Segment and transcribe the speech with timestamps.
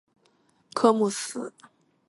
[0.73, 1.53] 科目四